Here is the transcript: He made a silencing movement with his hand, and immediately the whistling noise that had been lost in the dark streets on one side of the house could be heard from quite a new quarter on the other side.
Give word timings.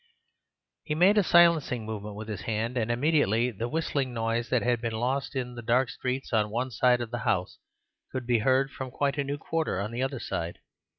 He 0.83 0.95
made 0.95 1.19
a 1.19 1.23
silencing 1.23 1.85
movement 1.85 2.15
with 2.15 2.27
his 2.27 2.41
hand, 2.41 2.75
and 2.75 2.89
immediately 2.89 3.51
the 3.51 3.69
whistling 3.69 4.15
noise 4.15 4.49
that 4.49 4.63
had 4.63 4.81
been 4.81 4.93
lost 4.95 5.35
in 5.35 5.53
the 5.53 5.61
dark 5.61 5.91
streets 5.91 6.33
on 6.33 6.49
one 6.49 6.71
side 6.71 7.01
of 7.01 7.11
the 7.11 7.19
house 7.19 7.59
could 8.11 8.25
be 8.25 8.39
heard 8.39 8.71
from 8.71 8.89
quite 8.89 9.19
a 9.19 9.23
new 9.23 9.37
quarter 9.37 9.79
on 9.79 9.91
the 9.91 10.01
other 10.01 10.19
side. 10.19 10.57